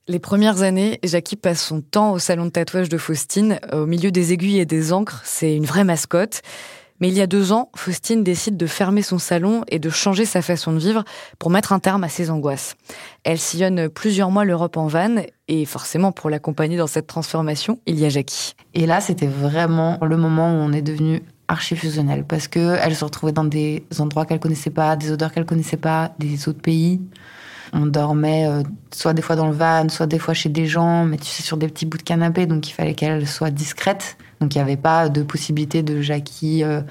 Les 0.08 0.20
premières 0.20 0.62
années, 0.62 1.00
Jackie 1.04 1.36
passe 1.36 1.62
son 1.62 1.82
temps 1.82 2.12
au 2.14 2.20
salon 2.20 2.46
de 2.46 2.50
tatouage 2.50 2.88
de 2.88 2.98
Faustine, 2.98 3.60
au 3.74 3.86
milieu 3.86 4.10
des 4.10 4.32
aiguilles 4.32 4.60
et 4.60 4.66
des 4.66 4.94
encres. 4.94 5.22
C'est 5.26 5.54
une 5.54 5.66
vraie 5.66 5.84
mascotte. 5.84 6.44
Mais 7.00 7.10
il 7.10 7.13
y 7.13 7.22
a 7.22 7.27
deux 7.27 7.51
ans, 7.51 7.70
Faustine 7.75 8.24
décide 8.24 8.58
de 8.58 8.66
fermer 8.66 9.01
son 9.01 9.20
salon 9.20 9.63
et 9.68 9.80
de 9.80 9.89
changer 9.89 10.25
sa 10.25 10.42
façon 10.42 10.74
de 10.74 10.80
vivre 10.80 11.04
pour 11.38 11.51
mettre 11.51 11.74
un 11.74 11.80
terme 11.80 12.04
à 12.04 12.10
ses 12.10 12.32
angoisses. 12.32 12.75
Elle 13.24 13.38
sillonne 13.38 13.89
plusieurs 13.89 14.32
mois 14.32 14.46
l'Europe 14.46 14.77
en 14.77 14.88
van 14.88 15.18
et 15.48 15.66
forcément 15.66 16.12
pour 16.12 16.30
l'accompagner 16.30 16.77
dans 16.77 16.88
cette 16.88 17.08
transformation, 17.08 17.80
il 17.86 18.00
y 18.00 18.06
a 18.06 18.10
Jackie. 18.10 18.56
Et 18.74 18.86
là, 18.86 19.00
c'était 19.00 19.27
vraiment 19.27 20.00
le 20.01 20.18
moment 20.18 20.51
où 20.51 20.56
on 20.56 20.74
est 20.74 20.82
devenu 20.82 21.22
archi 21.48 21.75
fusionnel 21.75 22.25
parce 22.27 22.48
que 22.48 22.77
elle 22.82 22.96
se 22.96 23.06
retrouvait 23.06 23.32
dans 23.32 23.46
des 23.46 23.84
endroits 24.00 24.25
qu'elle 24.25 24.39
connaissait 24.39 24.70
pas, 24.70 24.96
des 24.96 25.12
odeurs 25.12 25.32
qu'elle 25.32 25.46
connaissait 25.46 25.77
pas, 25.77 26.12
des 26.20 26.50
autres 26.50 26.62
pays. 26.62 27.01
On 27.74 27.86
dormait 27.86 28.48
euh, 28.48 28.63
soit 28.94 29.13
des 29.13 29.22
fois 29.22 29.36
dans 29.36 29.48
le 29.48 29.54
van, 29.54 29.89
soit 29.89 30.08
des 30.08 30.20
fois 30.20 30.34
chez 30.34 30.50
des 30.50 30.68
gens, 30.68 31.06
mais 31.06 31.18
tu 31.18 31.25
sais 31.25 31.44
sur 31.44 31.58
des 31.58 31.68
petits 31.68 31.86
bouts 31.86 31.98
de 31.98 32.04
canapé, 32.04 32.46
donc 32.46 32.68
il 32.70 32.72
fallait 32.72 32.96
qu'elle 32.96 33.27
soit 33.27 33.51
discrète. 33.51 34.18
Donc 34.39 34.56
il 34.56 34.58
n'y 34.58 34.62
avait 34.62 34.77
pas 34.77 35.10
de 35.10 35.24
possibilité 35.24 35.84
de 35.84 36.01
Jackie 36.01 36.63
euh, 36.63 36.82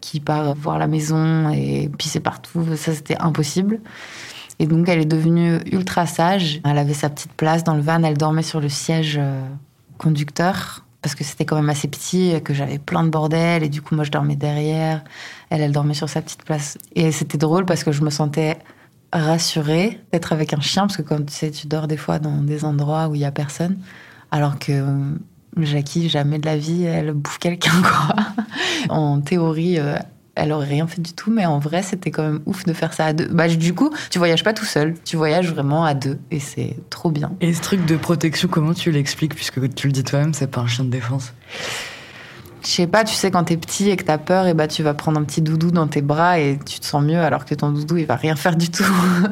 qui 0.00 0.20
part 0.20 0.54
voir 0.54 0.78
la 0.78 0.86
maison 0.86 1.50
et 1.50 1.90
pisser 1.98 2.20
partout. 2.20 2.64
Ça 2.76 2.94
c'était 2.94 3.18
impossible. 3.18 3.80
Et 4.58 4.66
donc 4.66 4.88
elle 4.88 5.00
est 5.00 5.06
devenue 5.06 5.58
ultra 5.72 6.06
sage. 6.06 6.60
Elle 6.64 6.78
avait 6.78 6.94
sa 6.94 7.08
petite 7.08 7.32
place 7.32 7.64
dans 7.64 7.74
le 7.74 7.82
van, 7.82 8.02
elle 8.02 8.18
dormait 8.18 8.42
sur 8.42 8.60
le 8.60 8.68
siège 8.68 9.16
euh, 9.18 9.42
conducteur 9.98 10.84
parce 11.02 11.14
que 11.14 11.24
c'était 11.24 11.46
quand 11.46 11.56
même 11.56 11.70
assez 11.70 11.88
petit, 11.88 12.34
que 12.44 12.52
j'avais 12.52 12.78
plein 12.78 13.02
de 13.02 13.08
bordel 13.08 13.62
et 13.62 13.70
du 13.70 13.80
coup 13.80 13.94
moi 13.94 14.04
je 14.04 14.10
dormais 14.10 14.36
derrière. 14.36 15.02
Elle, 15.48 15.62
elle 15.62 15.72
dormait 15.72 15.94
sur 15.94 16.08
sa 16.08 16.20
petite 16.20 16.44
place. 16.44 16.76
Et 16.94 17.10
c'était 17.10 17.38
drôle 17.38 17.64
parce 17.64 17.84
que 17.84 17.92
je 17.92 18.02
me 18.02 18.10
sentais 18.10 18.58
rassurée 19.12 20.00
d'être 20.12 20.32
avec 20.32 20.52
un 20.52 20.60
chien 20.60 20.82
parce 20.82 20.96
que 20.96 21.02
comme 21.02 21.24
tu 21.24 21.34
sais, 21.34 21.50
tu 21.50 21.66
dors 21.66 21.88
des 21.88 21.96
fois 21.96 22.18
dans 22.18 22.42
des 22.42 22.64
endroits 22.64 23.08
où 23.08 23.14
il 23.14 23.22
y 23.22 23.24
a 23.24 23.32
personne, 23.32 23.78
alors 24.30 24.58
que 24.58 24.84
Jackie 25.56 26.08
jamais 26.08 26.38
de 26.38 26.46
la 26.46 26.56
vie 26.56 26.84
elle 26.84 27.12
bouffe 27.12 27.38
quelqu'un 27.38 27.72
quoi. 27.82 28.16
en 28.88 29.20
théorie. 29.20 29.78
euh, 29.78 29.96
elle 30.36 30.52
aurait 30.52 30.68
rien 30.68 30.86
fait 30.86 31.02
du 31.02 31.12
tout, 31.12 31.30
mais 31.30 31.44
en 31.44 31.58
vrai, 31.58 31.82
c'était 31.82 32.10
quand 32.10 32.22
même 32.22 32.40
ouf 32.46 32.64
de 32.64 32.72
faire 32.72 32.94
ça 32.94 33.06
à 33.06 33.12
deux. 33.12 33.28
Bah, 33.28 33.48
du 33.48 33.74
coup, 33.74 33.90
tu 34.10 34.18
voyages 34.18 34.42
pas 34.44 34.54
tout 34.54 34.64
seul, 34.64 34.94
tu 35.04 35.16
voyages 35.16 35.52
vraiment 35.52 35.84
à 35.84 35.92
deux, 35.92 36.18
et 36.30 36.40
c'est 36.40 36.76
trop 36.88 37.10
bien. 37.10 37.32
Et 37.42 37.52
ce 37.52 37.60
truc 37.60 37.84
de 37.84 37.96
protection, 37.96 38.48
comment 38.48 38.72
tu 38.72 38.90
l'expliques 38.90 39.34
Puisque 39.34 39.74
tu 39.74 39.88
le 39.88 39.92
dis 39.92 40.04
toi-même, 40.04 40.32
c'est 40.32 40.46
pas 40.50 40.62
un 40.62 40.66
chien 40.66 40.84
de 40.84 40.90
défense? 40.90 41.34
Je 42.62 42.68
sais 42.68 42.86
pas, 42.86 43.04
tu 43.04 43.14
sais, 43.14 43.30
quand 43.30 43.44
t'es 43.44 43.56
petit 43.56 43.88
et 43.88 43.96
que 43.96 44.04
t'as 44.04 44.18
peur, 44.18 44.46
et 44.46 44.52
bah 44.52 44.68
tu 44.68 44.82
vas 44.82 44.92
prendre 44.92 45.18
un 45.18 45.24
petit 45.24 45.40
doudou 45.40 45.70
dans 45.70 45.86
tes 45.86 46.02
bras 46.02 46.38
et 46.38 46.58
tu 46.66 46.78
te 46.78 46.84
sens 46.84 47.02
mieux 47.02 47.18
alors 47.18 47.46
que 47.46 47.54
ton 47.54 47.70
doudou 47.70 47.96
il 47.96 48.04
va 48.04 48.16
rien 48.16 48.36
faire 48.36 48.56
du 48.56 48.70
tout. 48.70 48.84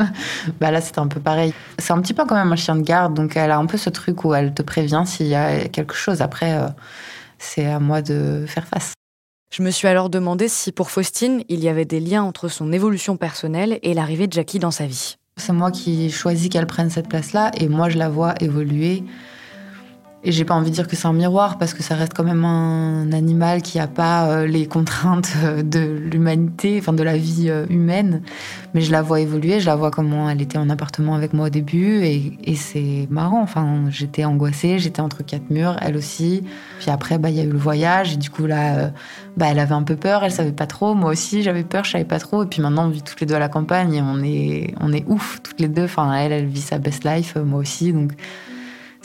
bah 0.60 0.70
là 0.70 0.80
c'était 0.80 1.00
un 1.00 1.08
peu 1.08 1.20
pareil. 1.20 1.52
C'est 1.78 1.92
un 1.92 2.00
petit 2.00 2.14
peu 2.14 2.24
quand 2.24 2.36
même 2.36 2.52
un 2.52 2.56
chien 2.56 2.74
de 2.74 2.82
garde, 2.82 3.14
donc 3.14 3.36
elle 3.36 3.50
a 3.50 3.58
un 3.58 3.66
peu 3.66 3.76
ce 3.76 3.90
truc 3.90 4.24
où 4.24 4.34
elle 4.34 4.54
te 4.54 4.62
prévient 4.62 5.02
s'il 5.04 5.26
y 5.26 5.34
a 5.34 5.68
quelque 5.68 5.94
chose. 5.94 6.22
Après, 6.22 6.54
euh, 6.54 6.68
c'est 7.38 7.66
à 7.66 7.80
moi 7.80 8.00
de 8.00 8.44
faire 8.46 8.66
face. 8.66 8.94
Je 9.50 9.62
me 9.62 9.70
suis 9.70 9.88
alors 9.88 10.10
demandé 10.10 10.48
si 10.48 10.72
pour 10.72 10.90
Faustine, 10.90 11.42
il 11.48 11.60
y 11.60 11.68
avait 11.68 11.86
des 11.86 12.00
liens 12.00 12.22
entre 12.22 12.48
son 12.48 12.72
évolution 12.72 13.16
personnelle 13.16 13.78
et 13.82 13.94
l'arrivée 13.94 14.26
de 14.26 14.32
Jackie 14.32 14.58
dans 14.58 14.70
sa 14.70 14.86
vie. 14.86 15.16
C'est 15.36 15.52
moi 15.52 15.70
qui 15.70 16.10
choisis 16.10 16.48
qu'elle 16.48 16.66
prenne 16.66 16.90
cette 16.90 17.08
place-là 17.08 17.52
et 17.58 17.68
moi 17.68 17.88
je 17.88 17.96
la 17.98 18.08
vois 18.08 18.34
évoluer 18.40 19.04
et 20.24 20.32
j'ai 20.32 20.44
pas 20.44 20.54
envie 20.54 20.70
de 20.70 20.74
dire 20.74 20.88
que 20.88 20.96
c'est 20.96 21.06
un 21.06 21.12
miroir 21.12 21.58
parce 21.58 21.74
que 21.74 21.82
ça 21.84 21.94
reste 21.94 22.12
quand 22.12 22.24
même 22.24 22.44
un 22.44 23.12
animal 23.12 23.62
qui 23.62 23.78
a 23.78 23.86
pas 23.86 24.28
euh, 24.28 24.46
les 24.48 24.66
contraintes 24.66 25.32
euh, 25.44 25.62
de 25.62 25.78
l'humanité, 25.78 26.76
enfin 26.80 26.92
de 26.92 27.04
la 27.04 27.16
vie 27.16 27.48
euh, 27.48 27.66
humaine. 27.70 28.22
Mais 28.74 28.80
je 28.80 28.90
la 28.90 29.00
vois 29.00 29.20
évoluer, 29.20 29.60
je 29.60 29.66
la 29.66 29.76
vois 29.76 29.92
comment 29.92 30.28
elle 30.28 30.42
était 30.42 30.58
en 30.58 30.70
appartement 30.70 31.14
avec 31.14 31.34
moi 31.34 31.46
au 31.46 31.50
début 31.50 32.04
et, 32.04 32.56
c'est 32.56 33.06
marrant. 33.10 33.40
Enfin, 33.40 33.84
j'étais 33.90 34.24
angoissée, 34.24 34.80
j'étais 34.80 35.00
entre 35.00 35.24
quatre 35.24 35.50
murs, 35.50 35.76
elle 35.80 35.96
aussi. 35.96 36.42
Puis 36.80 36.90
après, 36.90 37.18
bah 37.18 37.30
il 37.30 37.36
y 37.36 37.40
a 37.40 37.44
eu 37.44 37.50
le 37.50 37.58
voyage 37.58 38.14
et 38.14 38.16
du 38.16 38.28
coup 38.28 38.46
là, 38.46 38.90
bah 39.36 39.46
elle 39.50 39.60
avait 39.60 39.74
un 39.74 39.84
peu 39.84 39.94
peur, 39.94 40.24
elle 40.24 40.32
savait 40.32 40.50
pas 40.50 40.66
trop. 40.66 40.94
Moi 40.94 41.12
aussi, 41.12 41.44
j'avais 41.44 41.62
peur, 41.62 41.84
je 41.84 41.92
savais 41.92 42.04
pas 42.04 42.18
trop. 42.18 42.42
Et 42.42 42.46
puis 42.46 42.60
maintenant, 42.60 42.86
on 42.86 42.90
vit 42.90 43.02
toutes 43.02 43.20
les 43.20 43.26
deux 43.26 43.36
à 43.36 43.38
la 43.38 43.48
campagne 43.48 43.94
et 43.94 44.02
on 44.02 44.22
est 44.24 44.74
on 44.80 44.92
est 44.92 45.04
ouf 45.06 45.40
toutes 45.44 45.60
les 45.60 45.68
deux. 45.68 45.84
Enfin, 45.84 46.12
elle, 46.14 46.32
elle 46.32 46.46
vit 46.46 46.60
sa 46.60 46.78
best 46.78 47.04
life, 47.04 47.36
moi 47.36 47.60
aussi, 47.60 47.92
donc 47.92 48.12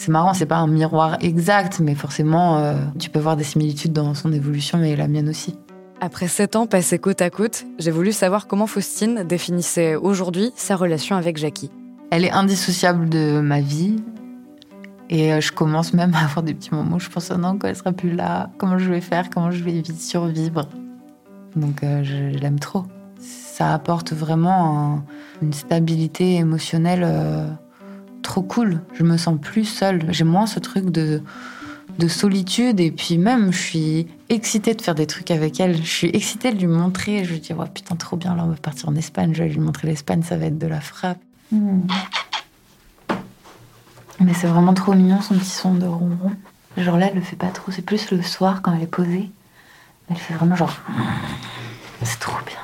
c'est 0.04 0.12
marrant, 0.12 0.34
c'est 0.34 0.46
pas 0.46 0.58
un 0.58 0.68
miroir 0.68 1.18
exact, 1.22 1.80
mais 1.80 1.96
forcément, 1.96 2.58
euh, 2.58 2.76
tu 3.00 3.10
peux 3.10 3.20
voir 3.20 3.38
des 3.38 3.46
similitudes 3.46 3.94
dans 3.94 4.14
son 4.14 4.34
évolution 4.34 4.84
et 4.84 4.98
la 4.98 5.08
mienne 5.08 5.30
aussi. 5.30 5.58
Après 6.02 6.28
sept 6.28 6.58
ans 6.58 6.68
passés 6.68 7.00
côte 7.00 7.22
à 7.22 7.30
côte, 7.30 7.64
j'ai 7.80 7.90
voulu 7.90 8.12
savoir 8.12 8.48
comment 8.48 8.68
Faustine 8.68 9.24
définissait 9.24 9.96
aujourd'hui 9.96 10.52
sa 10.58 10.76
relation 10.76 11.16
avec 11.16 11.38
Jackie. 11.38 11.72
Elle 12.12 12.26
est 12.26 12.32
indissociable 12.32 13.08
de 13.08 13.40
ma 13.40 13.62
vie. 13.62 14.04
Et 15.10 15.32
euh, 15.32 15.40
je 15.40 15.54
commence 15.54 15.94
même 15.94 16.14
à 16.16 16.26
avoir 16.26 16.44
des 16.44 16.54
petits 16.54 16.74
moments 16.74 16.98
où 16.98 17.00
je 17.00 17.10
pense, 17.10 17.32
oh 17.34 17.38
non, 17.38 17.58
quand 17.58 17.70
elle 17.70 17.76
sera 17.78 17.94
plus 17.94 18.14
là, 18.14 18.50
comment 18.58 18.78
je 18.78 18.90
vais 18.90 19.00
faire, 19.00 19.30
comment 19.30 19.52
je 19.52 19.64
vais 19.64 19.84
survivre. 19.98 20.68
Donc 21.56 21.82
euh, 21.82 22.04
je, 22.04 22.38
l'aime 22.38 22.60
trop. 22.60 22.84
Ça 23.20 23.74
apporte 23.74 24.12
vraiment 24.12 25.02
une 25.42 25.54
stabilité 25.54 26.36
émotionnelle 26.36 27.08
trop 28.34 28.42
cool. 28.42 28.82
Je 28.96 29.04
me 29.04 29.16
sens 29.18 29.40
plus 29.40 29.64
seule. 29.64 30.06
J'ai 30.10 30.24
moins 30.24 30.48
ce 30.48 30.60
truc 30.60 30.90
de, 30.90 31.22
de 32.00 32.08
solitude. 32.08 32.80
Et 32.80 32.90
puis 32.90 33.20
même, 33.20 33.54
je 33.54 33.60
suis 33.60 34.08
excitée 34.30 34.74
de 34.74 34.82
faire 34.82 34.96
des 34.96 35.06
trucs 35.06 35.30
avec 35.30 35.60
elle. 35.60 35.78
Je 35.78 35.88
suis 35.88 36.10
excitée 36.14 36.52
de 36.52 36.58
lui 36.58 36.66
montrer. 36.66 37.26
Je 37.26 37.36
dis, 37.36 37.54
oh, 37.56 37.64
putain, 37.72 37.96
trop 37.96 38.18
bien, 38.18 38.36
là, 38.36 38.44
on 38.44 38.50
va 38.50 38.56
partir 38.56 38.90
en 38.90 38.96
Espagne. 38.96 39.36
Je 39.36 39.44
vais 39.44 39.50
lui 39.50 39.60
montrer 39.60 39.88
l'Espagne, 39.88 40.24
ça 40.24 40.36
va 40.38 40.46
être 40.46 40.58
de 40.58 40.66
la 40.66 40.82
frappe. 40.82 41.20
Hmm. 41.52 41.82
Mais 44.20 44.34
c'est 44.34 44.48
vraiment 44.48 44.74
trop 44.74 44.94
mignon, 44.94 45.22
son 45.22 45.36
petit 45.36 45.46
son 45.46 45.76
de 45.76 45.86
ronron. 45.86 46.32
Genre 46.76 46.98
là, 46.98 47.10
elle 47.10 47.16
le 47.16 47.22
fait 47.22 47.36
pas 47.36 47.50
trop. 47.50 47.72
C'est 47.72 47.86
plus 47.86 48.10
le 48.10 48.24
soir, 48.24 48.64
quand 48.64 48.74
elle 48.74 48.82
est 48.82 48.88
posée. 48.88 49.30
Elle 50.10 50.18
fait 50.18 50.34
vraiment 50.34 50.56
genre... 50.56 50.76
C'est 52.02 52.20
trop 52.20 52.44
bien. 52.48 52.58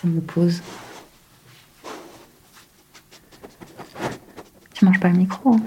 Ça 0.00 0.08
me 0.08 0.22
pose. 0.22 0.62
Mange 4.84 5.00
pas 5.00 5.08
le 5.08 5.16
micro. 5.16 5.54
Hein. 5.54 5.60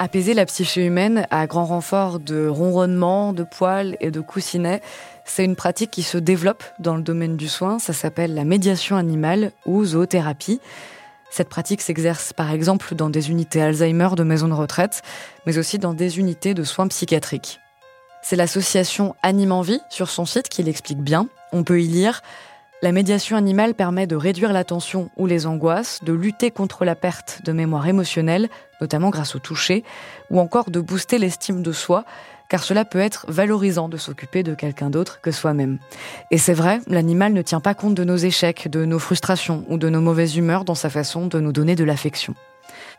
Apaiser 0.00 0.32
la 0.32 0.46
psyché 0.46 0.86
humaine 0.86 1.26
à 1.30 1.46
grand 1.48 1.64
renfort 1.64 2.20
de 2.20 2.46
ronronnement, 2.46 3.32
de 3.32 3.42
poils 3.42 3.96
et 4.00 4.12
de 4.12 4.20
coussinets, 4.20 4.80
c'est 5.24 5.44
une 5.44 5.56
pratique 5.56 5.90
qui 5.90 6.02
se 6.02 6.18
développe 6.18 6.62
dans 6.78 6.96
le 6.96 7.02
domaine 7.02 7.36
du 7.36 7.48
soin. 7.48 7.78
Ça 7.78 7.92
s'appelle 7.92 8.34
la 8.34 8.44
médiation 8.44 8.96
animale 8.96 9.52
ou 9.66 9.84
zoothérapie. 9.84 10.60
Cette 11.30 11.48
pratique 11.48 11.82
s'exerce 11.82 12.32
par 12.32 12.52
exemple 12.52 12.94
dans 12.94 13.10
des 13.10 13.30
unités 13.30 13.60
Alzheimer 13.60 14.10
de 14.16 14.22
maisons 14.22 14.48
de 14.48 14.54
retraite, 14.54 15.02
mais 15.46 15.58
aussi 15.58 15.78
dans 15.78 15.94
des 15.94 16.18
unités 16.18 16.54
de 16.54 16.64
soins 16.64 16.88
psychiatriques. 16.88 17.60
C'est 18.22 18.36
l'association 18.36 19.14
Anime 19.22 19.52
en 19.52 19.62
Vie 19.62 19.80
sur 19.90 20.08
son 20.08 20.24
site 20.24 20.48
qui 20.48 20.62
l'explique 20.62 21.00
bien. 21.00 21.28
On 21.52 21.64
peut 21.64 21.82
y 21.82 21.86
lire 21.86 22.22
la 22.80 22.92
médiation 22.92 23.36
animale 23.36 23.74
permet 23.74 24.06
de 24.06 24.14
réduire 24.14 24.52
la 24.52 24.62
tension 24.62 25.10
ou 25.16 25.26
les 25.26 25.46
angoisses, 25.46 25.98
de 26.04 26.12
lutter 26.12 26.52
contre 26.52 26.84
la 26.84 26.94
perte 26.94 27.40
de 27.44 27.52
mémoire 27.52 27.88
émotionnelle, 27.88 28.48
notamment 28.80 29.10
grâce 29.10 29.34
au 29.34 29.40
toucher, 29.40 29.82
ou 30.30 30.38
encore 30.38 30.70
de 30.70 30.80
booster 30.80 31.18
l'estime 31.18 31.62
de 31.62 31.72
soi, 31.72 32.04
car 32.48 32.62
cela 32.62 32.84
peut 32.84 33.00
être 33.00 33.26
valorisant 33.28 33.88
de 33.88 33.96
s'occuper 33.96 34.42
de 34.44 34.54
quelqu'un 34.54 34.90
d'autre 34.90 35.20
que 35.20 35.32
soi-même. 35.32 35.78
Et 36.30 36.38
c'est 36.38 36.54
vrai, 36.54 36.80
l'animal 36.86 37.32
ne 37.32 37.42
tient 37.42 37.60
pas 37.60 37.74
compte 37.74 37.94
de 37.94 38.04
nos 38.04 38.16
échecs, 38.16 38.68
de 38.68 38.84
nos 38.84 39.00
frustrations 39.00 39.64
ou 39.68 39.76
de 39.76 39.88
nos 39.88 40.00
mauvaises 40.00 40.36
humeurs 40.36 40.64
dans 40.64 40.76
sa 40.76 40.88
façon 40.88 41.26
de 41.26 41.40
nous 41.40 41.52
donner 41.52 41.74
de 41.74 41.84
l'affection. 41.84 42.34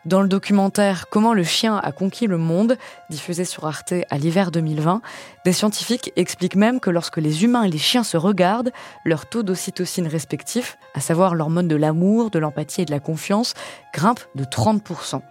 Dans 0.06 0.22
le 0.22 0.30
documentaire 0.30 1.08
Comment 1.10 1.34
le 1.34 1.44
chien 1.44 1.76
a 1.76 1.92
conquis 1.92 2.26
le 2.26 2.38
monde, 2.38 2.78
diffusé 3.10 3.44
sur 3.44 3.66
Arte 3.66 3.94
à 4.10 4.18
l'hiver 4.18 4.50
2020, 4.50 5.02
des 5.44 5.52
scientifiques 5.52 6.14
expliquent 6.16 6.56
même 6.56 6.80
que 6.80 6.90
lorsque 6.90 7.18
les 7.18 7.44
humains 7.44 7.64
et 7.64 7.70
les 7.70 7.78
chiens 7.78 8.06
se 8.06 8.16
regardent, 8.16 8.72
leur 9.04 9.28
taux 9.28 9.44
d'ocytocine 9.44 10.08
respectif, 10.08 10.78
à 10.94 11.02
savoir 11.02 11.36
l'hormone 11.36 11.68
de 11.68 11.76
l'amour, 11.76 12.30
de 12.30 12.40
l'empathie 12.40 12.82
et 12.82 12.86
de 12.86 12.92
la 12.92 13.02
confiance, 13.02 13.56
grimpe 13.94 14.22
de 14.36 14.46
30%. 14.46 15.22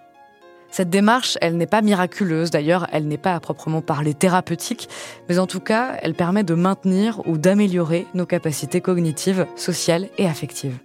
Cette 0.71 0.91
démarche, 0.91 1.39
elle 1.41 1.57
n'est 1.57 1.67
pas 1.67 1.81
miraculeuse, 1.81 2.51
d'ailleurs, 2.51 2.87
elle 2.93 3.09
n'est 3.09 3.17
pas 3.17 3.35
à 3.35 3.41
proprement 3.41 3.81
parler 3.81 4.13
thérapeutique, 4.13 4.91
mais 5.31 5.39
en 5.39 5.47
tout 5.47 5.61
cas, 5.61 5.97
elle 6.03 6.15
permet 6.15 6.45
de 6.45 6.55
maintenir 6.55 7.27
ou 7.27 7.39
d'améliorer 7.39 8.07
nos 8.13 8.27
capacités 8.27 8.83
cognitives, 8.83 9.47
sociales 9.57 10.09
et 10.19 10.27
affectives. 10.27 10.79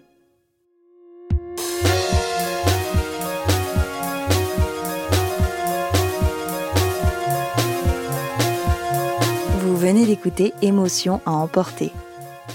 Venez 10.04 10.16
d'écouter 10.16 10.54
Émotion 10.62 11.22
à 11.26 11.32
emporter. 11.32 11.92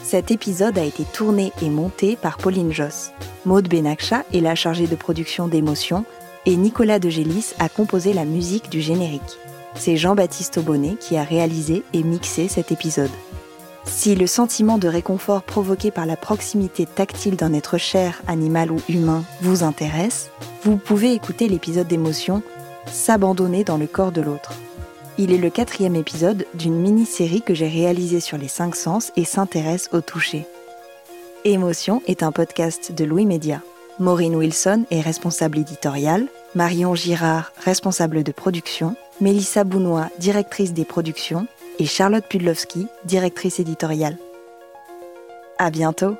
Cet 0.02 0.30
épisode 0.30 0.78
a 0.78 0.84
été 0.84 1.04
tourné 1.04 1.52
et 1.62 1.70
monté 1.70 2.16
par 2.16 2.36
Pauline 2.36 2.72
Joss. 2.72 3.10
Maude 3.44 3.68
Benakcha 3.68 4.24
est 4.32 4.40
la 4.40 4.54
chargée 4.54 4.86
de 4.86 4.96
production 4.96 5.48
d'Émotion 5.48 6.04
et 6.46 6.56
Nicolas 6.56 6.98
de 6.98 7.08
Gélis 7.08 7.54
a 7.58 7.68
composé 7.68 8.12
la 8.12 8.24
musique 8.24 8.70
du 8.70 8.80
générique. 8.80 9.38
C'est 9.74 9.96
Jean-Baptiste 9.96 10.58
Aubonnet 10.58 10.96
qui 11.00 11.16
a 11.16 11.22
réalisé 11.22 11.82
et 11.92 12.02
mixé 12.02 12.48
cet 12.48 12.72
épisode. 12.72 13.10
Si 13.84 14.14
le 14.14 14.26
sentiment 14.26 14.76
de 14.76 14.88
réconfort 14.88 15.42
provoqué 15.42 15.90
par 15.90 16.06
la 16.06 16.16
proximité 16.16 16.84
tactile 16.86 17.36
d'un 17.36 17.54
être 17.54 17.78
cher, 17.78 18.20
animal 18.26 18.70
ou 18.70 18.80
humain 18.88 19.24
vous 19.40 19.62
intéresse, 19.62 20.30
vous 20.62 20.76
pouvez 20.76 21.12
écouter 21.12 21.48
l'épisode 21.48 21.88
d'émotion 21.88 22.42
S'abandonner 22.86 23.64
dans 23.64 23.76
le 23.76 23.86
corps 23.86 24.12
de 24.12 24.22
l'autre. 24.22 24.52
Il 25.20 25.32
est 25.32 25.38
le 25.38 25.50
quatrième 25.50 25.96
épisode 25.96 26.46
d'une 26.54 26.76
mini-série 26.76 27.42
que 27.42 27.52
j'ai 27.52 27.66
réalisée 27.66 28.20
sur 28.20 28.38
les 28.38 28.46
cinq 28.46 28.76
sens 28.76 29.10
et 29.16 29.24
s'intéresse 29.24 29.88
au 29.92 30.00
toucher. 30.00 30.46
Émotion 31.44 32.02
est 32.06 32.22
un 32.22 32.30
podcast 32.30 32.92
de 32.92 33.04
Louis 33.04 33.26
Média. 33.26 33.60
Maureen 33.98 34.36
Wilson 34.36 34.84
est 34.92 35.00
responsable 35.00 35.58
éditoriale, 35.58 36.28
Marion 36.54 36.94
Girard, 36.94 37.52
responsable 37.64 38.22
de 38.22 38.30
production, 38.30 38.94
Mélissa 39.20 39.64
Bounois, 39.64 40.08
directrice 40.20 40.72
des 40.72 40.84
productions, 40.84 41.48
et 41.80 41.86
Charlotte 41.86 42.24
Pudlowski, 42.24 42.86
directrice 43.04 43.58
éditoriale. 43.58 44.16
À 45.58 45.70
bientôt! 45.70 46.14